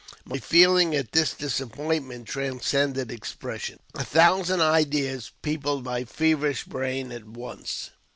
[0.25, 3.77] My feelings at this disappointment transcended expression.
[3.93, 7.91] A thousand ideas peopled my feverish brain at once.